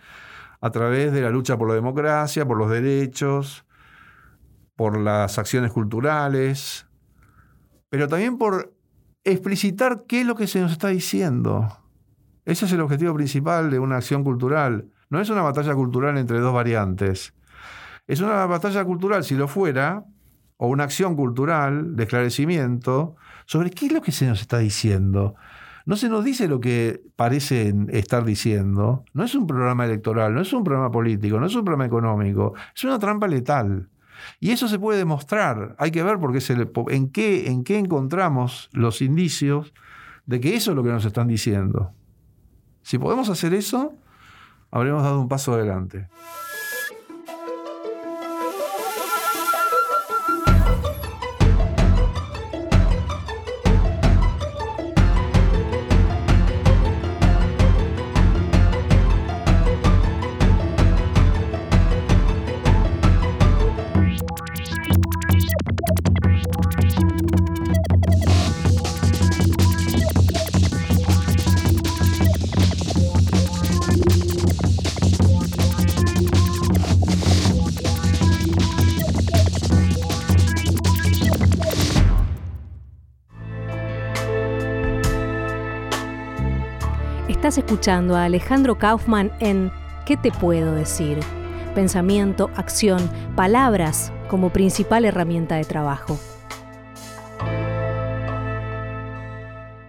[0.67, 3.65] a través de la lucha por la democracia, por los derechos,
[4.75, 6.87] por las acciones culturales,
[7.89, 8.75] pero también por
[9.25, 11.69] explicitar qué es lo que se nos está diciendo.
[12.45, 14.89] Ese es el objetivo principal de una acción cultural.
[15.09, 17.33] No es una batalla cultural entre dos variantes.
[18.09, 20.05] Es una batalla cultural, si lo fuera,
[20.57, 25.37] o una acción cultural de esclarecimiento sobre qué es lo que se nos está diciendo.
[25.87, 29.05] No se nos dice lo que parecen estar diciendo.
[29.15, 32.55] No es un programa electoral, no es un programa político, no es un programa económico.
[32.75, 33.89] Es una trampa letal.
[34.41, 35.77] Y eso se puede demostrar.
[35.79, 36.43] Hay que ver porque
[36.91, 39.73] en, qué, en qué encontramos los indicios
[40.27, 41.93] de que eso es lo que nos están diciendo.
[42.83, 43.95] Si podemos hacer eso,
[44.73, 46.09] habremos dado un paso adelante.
[87.59, 89.71] Escuchando a Alejandro Kaufman en
[90.07, 91.19] ¿Qué te puedo decir?
[91.75, 96.17] Pensamiento, acción, palabras como principal herramienta de trabajo.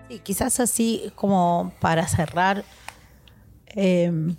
[0.10, 2.66] Sí, quizás así como para cerrar,
[3.68, 4.36] em,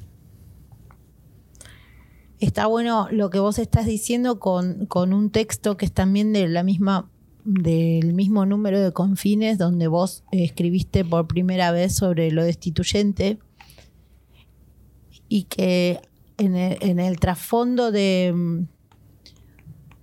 [2.41, 6.49] está bueno lo que vos estás diciendo con, con un texto que es también de
[6.49, 7.09] la misma
[7.51, 13.39] del mismo número de confines donde vos escribiste por primera vez sobre lo destituyente
[15.31, 15.99] y que
[16.37, 16.55] en
[17.01, 18.67] el, trasfondo de,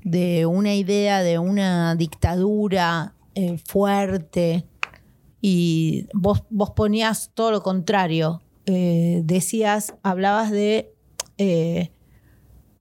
[0.03, 4.65] de una idea de una dictadura eh, fuerte
[5.39, 10.95] y vos, vos, ponías todo lo contrario, eh, decías, hablabas de,
[11.37, 11.91] eh,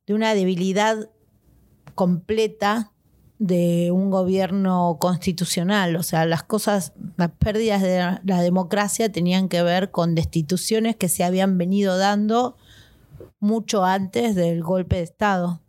[0.07, 1.11] de una debilidad
[1.95, 2.94] completa
[3.45, 5.97] de un gobierno constitucional.
[5.97, 11.11] O sea, las cosas, las pérdidas de la democracia tenían que ver con destituciones que
[11.11, 12.57] se habían venido dando
[13.41, 15.61] mucho antes del golpe de Estado.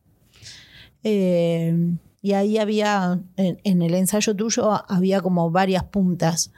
[1.04, 6.54] Eh, y ahí había, en, el ensayo tuyo, había como varias puntas.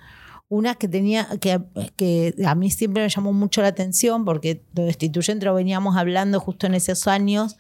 [0.50, 5.48] Una que tenía, que, a mí siempre me llamó mucho la atención, porque lo destituyente
[5.48, 7.58] lo veníamos hablando justo en esos años,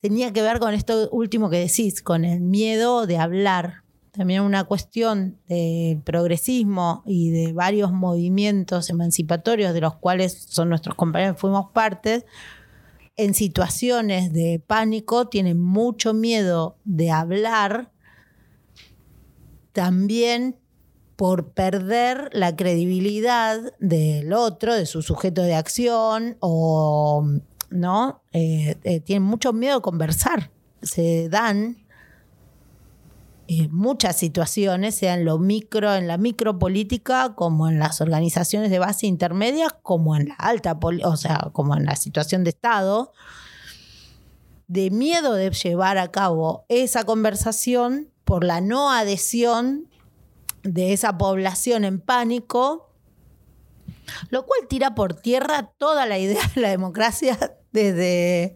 [0.00, 3.82] tenía que ver con esto último que decís, con el miedo de hablar.
[4.12, 10.94] También una cuestión del progresismo y de varios movimientos emancipatorios de los cuales son nuestros
[10.94, 12.24] compañeros, fuimos parte,
[13.16, 17.90] en situaciones de pánico tienen mucho miedo de hablar,
[19.72, 20.56] también
[21.16, 27.26] por perder la credibilidad del otro, de su sujeto de acción o
[27.70, 28.22] ¿no?
[28.32, 30.50] Eh, eh, tienen mucho miedo de conversar.
[30.82, 31.86] Se dan
[33.48, 38.80] eh, muchas situaciones, sea en lo micro, en la micropolítica, como en las organizaciones de
[38.80, 43.12] base intermedia, como en la alta, o sea, como en la situación de Estado,
[44.66, 49.88] de miedo de llevar a cabo esa conversación por la no adhesión
[50.64, 52.85] de esa población en pánico
[54.30, 57.38] lo cual tira por tierra toda la idea de la democracia
[57.72, 58.54] desde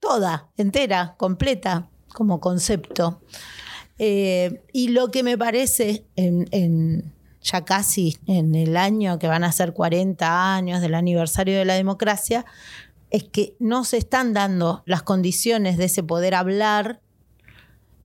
[0.00, 3.20] toda, entera, completa, como concepto.
[3.98, 9.52] Eh, y lo que me parece en, ya casi en el año que van a
[9.52, 12.44] ser 40 años del aniversario de la democracia,
[13.10, 17.00] es que no se están dando las condiciones de ese poder hablar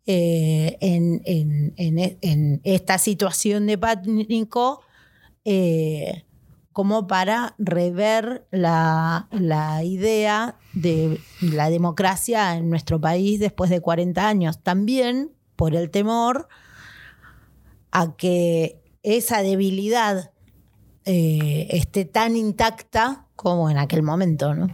[0.06, 4.82] eh, en, en, esta situación de pánico
[5.52, 6.26] eh,
[6.74, 9.28] como para rever la,
[9.84, 14.62] idea de la democracia en nuestro país después de 40 años.
[14.62, 16.50] También por el temor
[17.90, 20.34] a que esa debilidad
[21.06, 24.68] eh, esté tan intacta como en aquel momento, ¿no?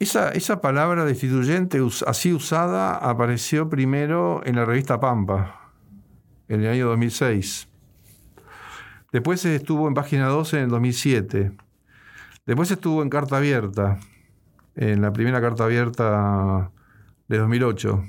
[0.00, 1.78] Esa, esa palabra destituyente
[2.08, 5.72] así usada apareció primero en la revista Pampa,
[6.48, 7.69] en el año 2006.
[9.12, 11.52] Después estuvo en página 12 en el 2007.
[12.46, 13.98] Después estuvo en carta abierta,
[14.76, 16.70] en la primera carta abierta
[17.28, 18.04] de 2008.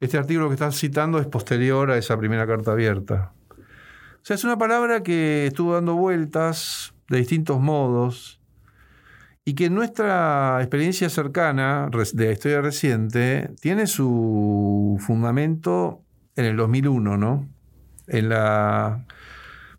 [0.00, 3.32] Este artículo que estás citando es posterior a esa primera carta abierta.
[3.50, 8.40] O sea, es una palabra que estuvo dando vueltas de distintos modos
[9.44, 16.00] y que en nuestra experiencia cercana de la historia reciente tiene su fundamento
[16.36, 17.48] en el 2001, ¿no?
[18.06, 19.04] En la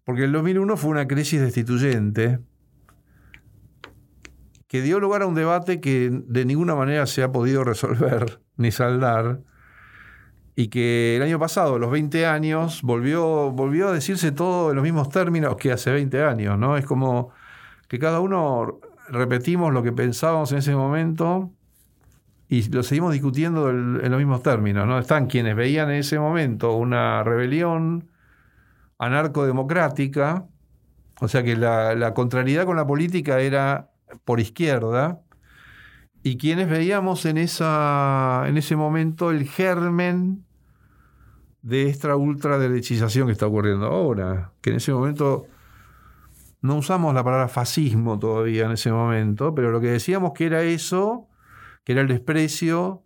[0.05, 2.39] porque el 2001 fue una crisis destituyente
[4.67, 8.71] que dio lugar a un debate que de ninguna manera se ha podido resolver ni
[8.71, 9.41] saldar
[10.55, 14.83] y que el año pasado, los 20 años, volvió, volvió a decirse todo en los
[14.83, 16.77] mismos términos que hace 20 años, ¿no?
[16.77, 17.31] Es como
[17.89, 18.79] que cada uno
[19.09, 21.51] repetimos lo que pensábamos en ese momento
[22.47, 24.87] y lo seguimos discutiendo en los mismos términos.
[24.87, 24.99] ¿no?
[24.99, 28.09] Están quienes veían en ese momento una rebelión
[28.97, 30.47] anarcodemocrática,
[31.21, 33.91] o sea que la, contrariedad con la política era
[34.23, 35.21] por izquierda,
[36.23, 40.43] y quienes veíamos en, esa, en ese momento el germen
[41.61, 45.47] de esta ultraderechización que está ocurriendo ahora, que en ese momento
[46.61, 50.63] no usamos la palabra fascismo todavía en ese momento, pero lo que decíamos que era
[50.63, 51.27] eso,
[51.83, 53.03] que era el desprecio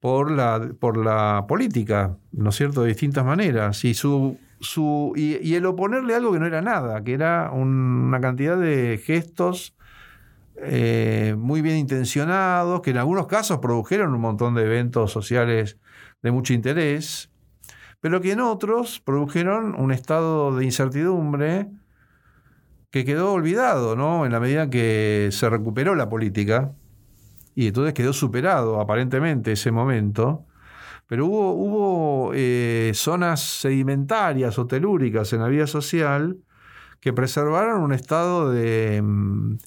[0.00, 3.84] por la, por la política, ¿no es cierto?, de distintas maneras.
[3.84, 9.00] Y, su, y, el oponerle algo que no era nada, que era una cantidad de
[9.04, 9.76] gestos
[10.56, 15.78] eh, muy bien intencionados, que en algunos casos produjeron un montón de eventos sociales
[16.22, 17.30] de mucho interés,
[18.00, 21.68] pero que en otros produjeron un estado de incertidumbre
[22.90, 24.24] que quedó olvidado, ¿no?
[24.24, 26.72] En la medida que se recuperó la política
[27.54, 30.46] y entonces quedó superado aparentemente ese momento.
[31.06, 36.38] Pero hubo, eh, zonas sedimentarias o telúricas en la vida social
[37.00, 39.58] que preservaron un estado de, mm,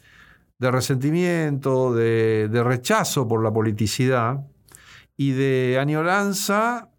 [0.60, 4.46] de resentimiento, de, de rechazo por la politicidad
[5.16, 6.90] y de añoranza,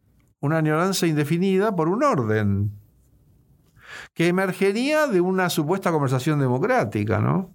[0.41, 2.73] una añoranza indefinida por un orden
[4.15, 7.51] que emergería de una supuesta conversación democrática, ¿no?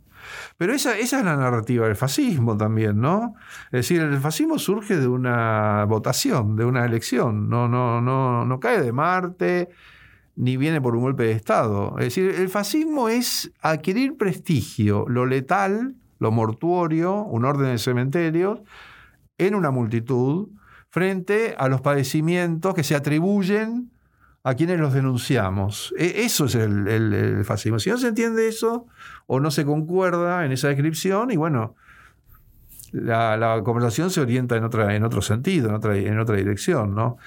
[0.58, 3.36] Pero esa, esa es la narrativa del fascismo también, ¿no?
[3.66, 8.60] Es decir, el fascismo surge de una votación, de una elección, no, no, no, no
[8.60, 9.70] cae de Marte,
[10.38, 11.95] ni viene por un golpe de Estado.
[11.97, 18.62] Es decir, el fascismo es adquirir prestigio, lo letal, lo mortuorio, un orden de cementerios,
[19.38, 20.49] en una multitud,
[20.89, 23.91] frente a los padecimientos que se atribuyen
[24.46, 25.91] a quienes los denunciamos.
[25.98, 27.80] E, eso es el, fascismo.
[27.80, 28.86] Si no se entiende eso
[29.26, 31.76] o no se concuerda en esa descripción, y bueno,
[32.91, 36.93] la, conversación se orienta en, otra, otro sentido, en otra, en otra dirección.
[36.93, 37.18] ¿no?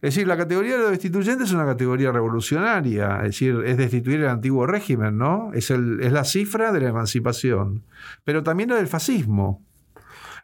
[0.00, 4.20] Es decir, la categoría de los destituyentes es una categoría revolucionaria, es decir, es destituir
[4.20, 5.50] el antiguo régimen, ¿no?
[5.54, 7.82] Es, el, es la cifra de la emancipación,
[8.22, 9.64] pero también la del fascismo.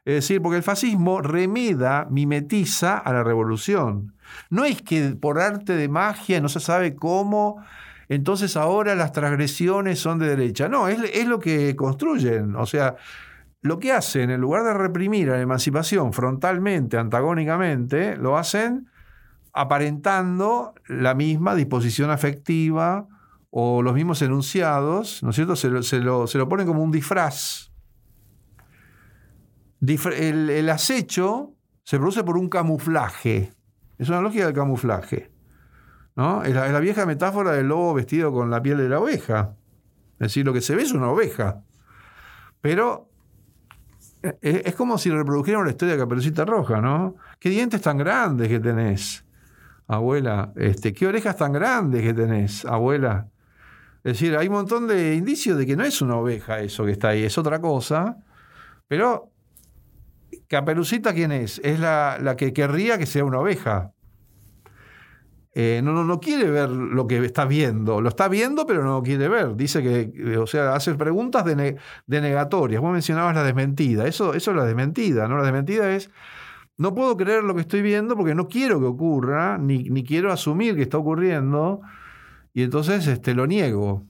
[0.04, 4.14] Es decir, porque el fascismo remeda, mimetiza a la revolución.
[4.50, 7.64] No es que por arte de magia, no se sabe cómo,
[8.08, 10.68] entonces ahora las transgresiones son de derecha.
[10.68, 12.54] No, es, lo que construyen.
[12.56, 12.96] O sea,
[13.62, 18.90] lo que hacen, en lugar de reprimir a la emancipación frontalmente, antagónicamente, lo hacen
[19.54, 23.06] aparentando la misma disposición afectiva
[23.50, 25.56] o los mismos enunciados, ¿no es cierto?
[25.56, 27.73] Se lo ponen como un disfraz
[29.88, 33.52] el, acecho se produce por un camuflaje.
[33.98, 35.30] Es una lógica del camuflaje.
[36.16, 36.42] ¿no?
[36.42, 39.56] Es, la, vieja metáfora del lobo vestido con la piel de la oveja.
[40.14, 41.62] Es decir, lo que se ve es una oveja.
[42.60, 43.10] Pero
[44.22, 47.16] eh, es, como si reprodujeran la historia de Caperucita Roja, ¿no?
[47.38, 49.24] ¿Qué dientes tan grandes que tenés,
[49.86, 50.52] abuela?
[50.56, 53.28] Este, ¿Qué orejas tan grandes que tenés, abuela?
[54.02, 56.92] Es decir, hay un montón de indicios de que no es una oveja eso que
[56.92, 58.18] está ahí, es otra cosa,
[58.88, 59.33] pero
[60.54, 61.60] Caperucita, ¿quién es?
[61.64, 63.92] Es la, que querría que sea una oveja.
[65.52, 68.00] Eh, no, no, quiere ver lo que está viendo.
[68.00, 69.56] Lo está viendo, pero no lo quiere ver.
[69.56, 71.76] Dice que, eh, o sea, hace preguntas de,
[72.06, 72.80] negatorias.
[72.80, 74.06] Vos mencionabas la desmentida.
[74.06, 75.38] Eso, eso es la desmentida, ¿no?
[75.38, 76.12] La desmentida es.
[76.76, 80.30] No puedo creer lo que estoy viendo porque no quiero que ocurra, ni, ni quiero
[80.30, 81.80] asumir que está ocurriendo,
[82.52, 84.04] y entonces este, lo niego.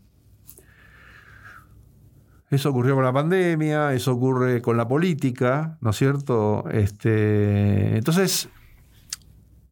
[2.54, 6.64] Eso ocurrió con la pandemia, eso ocurre con la política, ¿no es cierto?
[6.70, 8.48] Este, entonces,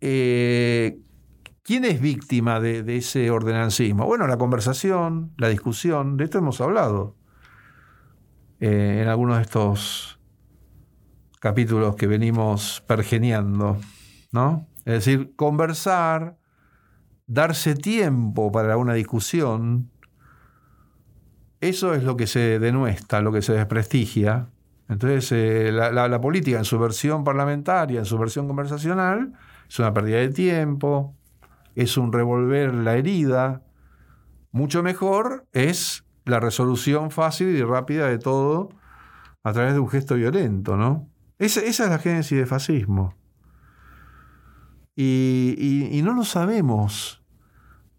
[0.01, 0.99] eh,
[1.63, 4.05] ¿quién es víctima de, ese ordenancismo?
[4.05, 7.15] Bueno, la conversación, la discusión, de esto hemos hablado.
[8.59, 10.19] eh, en algunos de estos
[11.41, 13.79] capítulos que venimos pergeneando,
[14.33, 14.67] ¿no?
[14.85, 16.37] Es decir, conversar,
[17.27, 19.92] darse tiempo para una discusión,
[21.63, 24.49] eso es lo que se denuestra, lo que se desprestigia.
[24.89, 29.33] Entonces, eh, la, política en su versión parlamentaria, en su versión conversacional,
[29.69, 31.15] es una pérdida de tiempo,
[31.77, 33.63] es un revolver la herida.
[34.51, 38.71] Mucho mejor es la resolución fácil y rápida de todo
[39.45, 41.09] a través de un gesto violento, ¿no?
[41.39, 43.15] Esa, es la génesis del fascismo.
[44.97, 47.22] Y, no lo sabemos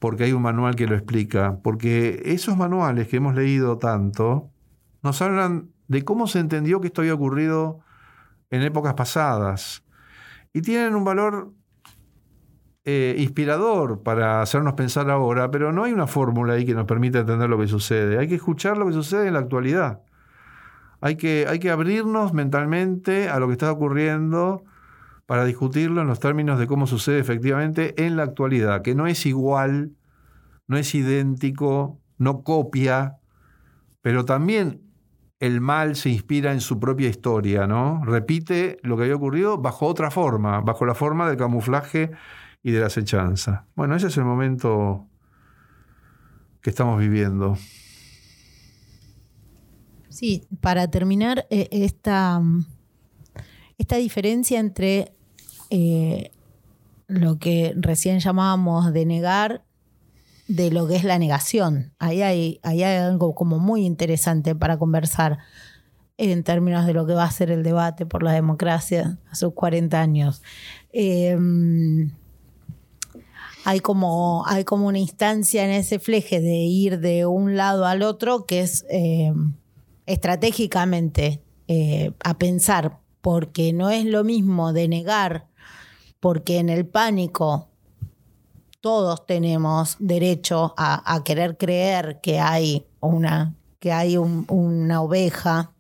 [0.03, 4.51] porque hay un manual que lo explica, porque esos manuales que hemos leído tanto
[5.01, 7.79] nos hablan de cómo se entendió que esto había ocurrido
[8.49, 9.85] en épocas pasadas
[10.51, 11.53] y tienen un valor
[12.83, 17.19] eh, inspirador para hacernos pensar ahora, pero no hay una fórmula ahí que nos permita
[17.19, 18.19] entender lo que sucede.
[18.19, 20.01] Hay que escuchar lo que sucede en la actualidad.
[20.99, 24.65] Hay que, hay que abrirnos mentalmente a lo que está ocurriendo
[25.25, 29.25] para discutirlo en los términos de cómo sucede efectivamente en la actualidad, que no es
[29.25, 29.91] igual,
[30.67, 33.17] no es idéntico, no copia,
[34.01, 34.81] pero también
[35.39, 38.03] el mal se inspira en su propia historia, ¿no?
[38.05, 42.11] Repite lo que había ocurrido bajo otra forma, bajo la forma del camuflaje
[42.61, 43.65] y de la acechanza.
[43.75, 45.05] Bueno, ese es el momento
[46.61, 47.57] que estamos viviendo.
[50.07, 52.41] Sí, para terminar, eh, esta,
[53.83, 55.11] esta diferencia entre
[55.69, 56.31] eh,
[57.07, 59.65] lo que recién llamábamos de negar
[60.47, 61.91] de lo que es la negación.
[61.99, 65.39] Ahí hay, hay algo como muy interesante para conversar
[66.15, 69.53] en términos de lo que va a ser el debate por la democracia a sus
[69.53, 70.41] 40 años.
[70.93, 72.09] Em,
[73.65, 78.01] hay como, hay como una instancia en ese fleje de ir de un lado al
[78.01, 79.55] otro que es em,
[80.05, 85.47] estratégicamente eh, a pensar, porque no es lo mismo de negar,
[86.19, 87.69] porque en el pánico
[88.81, 95.71] todos tenemos derecho a, querer creer que hay una, que hay una oveja,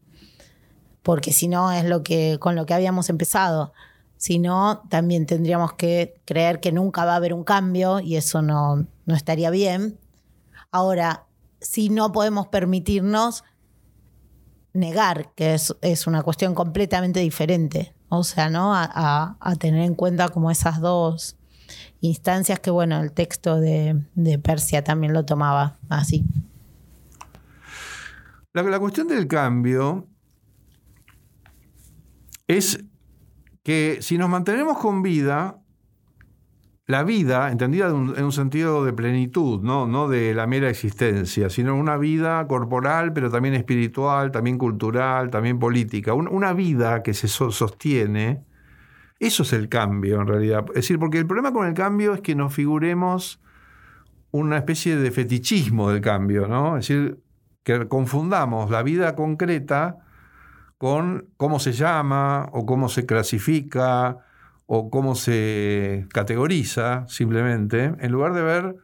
[1.01, 3.73] porque si no es lo que, con lo que habíamos empezado.
[4.15, 8.41] Si no, también tendríamos que creer que nunca va a haber un cambio y eso
[8.41, 9.99] no, no estaría bien.
[10.71, 11.25] Ahora,
[11.59, 13.43] si no podemos permitirnos
[14.73, 17.93] negar, que es, una cuestión completamente diferente.
[18.09, 18.73] O sea, ¿no?
[18.75, 21.37] A, tener en cuenta como esas dos
[22.01, 24.03] instancias que, bueno, el texto de,
[24.43, 26.25] Persia también lo tomaba así.
[28.51, 30.07] La, la cuestión del cambio
[32.47, 32.83] es
[33.63, 35.62] que si nos mantenemos con vida,
[36.85, 39.87] la vida, entendida en un sentido de plenitud, ¿no?
[39.87, 45.59] no de la mera existencia, sino una vida corporal, pero también espiritual, también cultural, también
[45.59, 46.13] política.
[46.13, 48.43] una vida que se sostiene,
[49.19, 50.65] eso es el cambio en realidad.
[50.69, 53.41] Es decir, porque el problema con el cambio es que nos figuremos
[54.31, 56.77] una especie de fetichismo del cambio, ¿no?
[56.77, 57.19] Es decir,
[57.63, 59.99] que confundamos la vida concreta
[60.77, 64.17] con cómo se llama o cómo se clasifica
[64.65, 68.75] o cómo se categoriza simplemente, en lugar de ver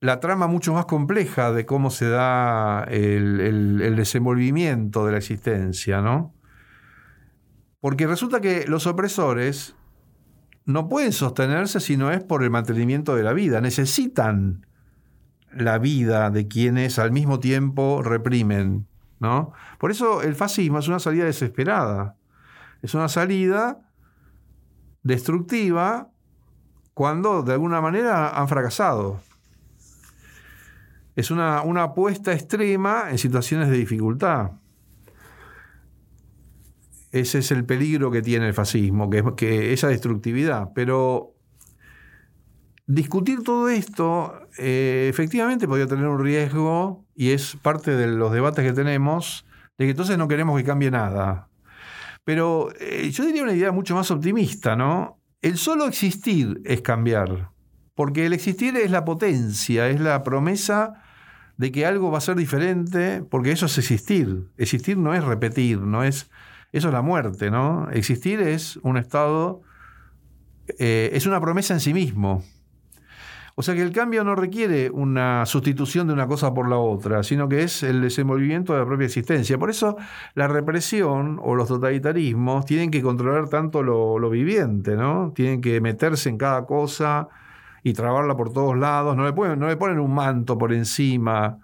[0.00, 6.34] la trama mucho más compleja de cómo se da el, desenvolvimiento de la existencia, ¿no?
[7.80, 9.74] Porque resulta que los opresores
[10.64, 14.66] no pueden sostenerse si no es por el mantenimiento de la vida, necesitan
[15.52, 18.86] la vida de quienes al mismo tiempo reprimen,
[19.20, 19.52] ¿no?
[19.78, 22.16] Por eso el fascismo es una salida desesperada,
[22.82, 23.85] es una salida
[25.06, 26.10] destructiva
[26.94, 29.20] cuando de alguna manera han fracasado.
[31.14, 34.52] Es una, apuesta extrema en situaciones de dificultad.
[37.12, 40.72] Ese es el peligro que tiene el fascismo, que, que esa destructividad.
[40.74, 41.34] Pero
[42.86, 48.64] discutir todo esto eh, efectivamente podría tener un riesgo, y es parte de los debates
[48.64, 49.46] que tenemos,
[49.78, 51.48] de que entonces no queremos que cambie nada.
[52.26, 55.22] Pero eh, yo diría una idea mucho más optimista, ¿no?
[55.42, 57.50] El solo existir es cambiar,
[57.94, 61.04] porque el existir es la potencia, es la promesa
[61.56, 64.48] de que algo va a ser diferente, porque eso es existir.
[64.56, 66.28] Existir no es repetir, no es
[66.72, 67.88] eso es la muerte, ¿no?
[67.92, 69.62] Existir es un estado,
[70.80, 72.42] eh, es una promesa en sí mismo.
[73.58, 77.22] O sea que el cambio no requiere una sustitución de una cosa por la otra,
[77.22, 79.58] sino que es el desenvolvimiento de la propia existencia.
[79.58, 79.96] Por eso
[80.34, 85.32] la represión o los totalitarismos tienen que controlar tanto lo, viviente, ¿no?
[85.34, 87.28] Tienen que meterse en cada cosa
[87.82, 89.16] y trabarla por todos lados.
[89.16, 91.58] No le, no le ponen un manto por encima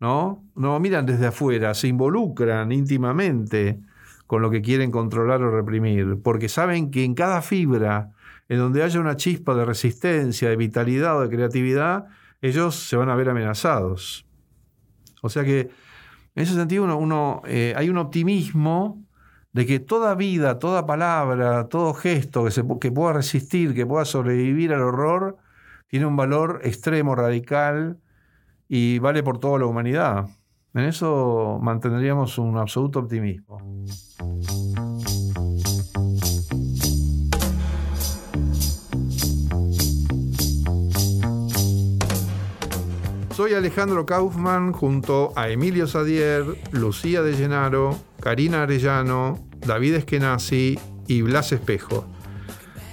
[0.00, 0.42] ¿no?
[0.56, 3.80] No miran desde afuera, se involucran íntimamente
[4.26, 8.12] con lo que quieren controlar o reprimir, porque saben que en cada fibra
[8.50, 12.06] en donde haya una chispa de resistencia, de vitalidad o de creatividad,
[12.42, 14.26] ellos se van a ver amenazados.
[15.22, 15.70] O sea que
[16.34, 19.06] en ese sentido uno, eh, hay un optimismo
[19.52, 24.04] de que toda vida, toda palabra, todo gesto que, se, que pueda resistir, que pueda
[24.04, 25.36] sobrevivir al horror,
[25.86, 27.98] tiene un valor extremo, radical
[28.68, 30.26] y vale por toda la humanidad.
[30.74, 33.60] En eso mantendríamos un absoluto optimismo.
[43.40, 51.22] Soy Alejandro Kaufman junto a Emilio Sadier, Lucía de Llenaro, Karina Arellano, David Eskenazi y
[51.22, 52.04] Blas Espejo.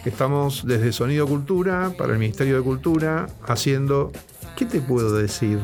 [0.05, 4.13] Estamos desde Sonido Cultura para el Ministerio de Cultura haciendo
[4.55, 5.59] ¿Qué te puedo decir?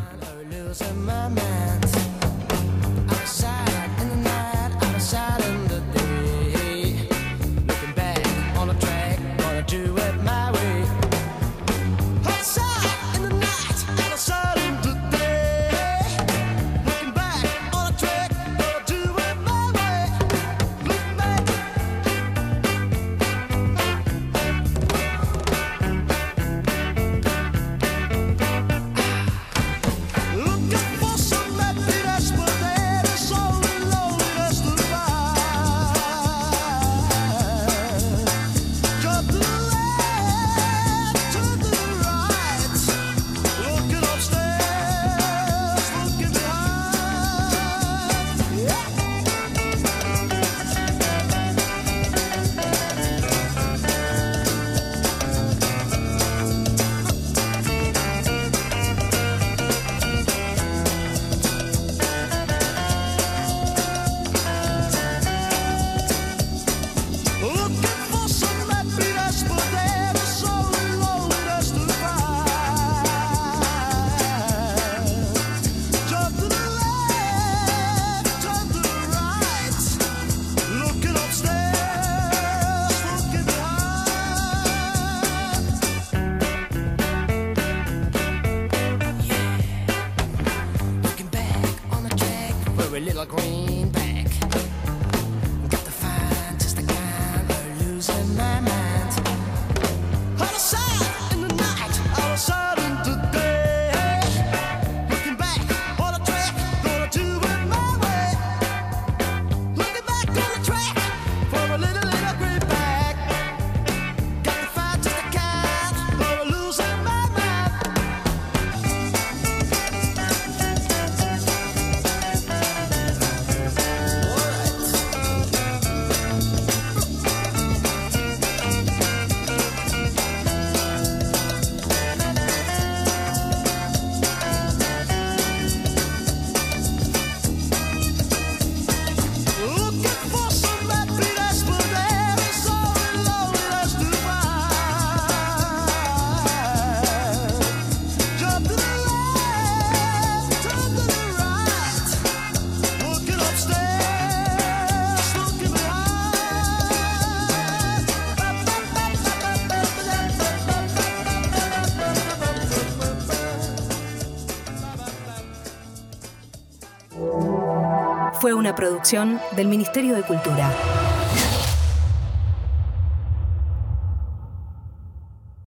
[168.64, 170.72] Una producción del Ministerio de Cultura.